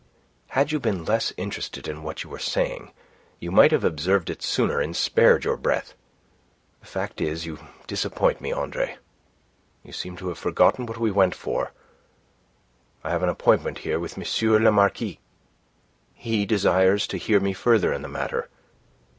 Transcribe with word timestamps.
"Had 0.47 0.71
you 0.71 0.79
been 0.79 1.05
less 1.05 1.31
interested 1.37 1.87
in 1.87 2.01
what 2.01 2.23
you 2.23 2.29
were 2.31 2.39
saying, 2.39 2.91
you 3.39 3.51
might 3.51 3.69
have 3.71 3.83
observed 3.83 4.31
it 4.31 4.41
sooner 4.41 4.79
and 4.81 4.95
spared 4.95 5.43
your 5.43 5.55
breath. 5.57 5.93
The 6.79 6.87
fact 6.87 7.21
is, 7.21 7.45
you 7.45 7.59
disappoint 7.85 8.41
me, 8.41 8.51
Andre. 8.51 8.97
You 9.83 9.93
seem 9.93 10.17
to 10.17 10.29
have 10.29 10.39
forgotten 10.39 10.87
what 10.87 10.97
we 10.97 11.11
went 11.11 11.35
for. 11.35 11.71
I 13.03 13.11
have 13.11 13.21
an 13.21 13.29
appointment 13.29 13.77
here 13.85 13.99
with 13.99 14.17
M. 14.17 14.51
le 14.63 14.71
Marquis. 14.71 15.19
He 16.15 16.47
desires 16.47 17.05
to 17.05 17.17
hear 17.17 17.39
me 17.39 17.53
further 17.53 17.93
in 17.93 18.01
the 18.01 18.07
matter. 18.09 18.49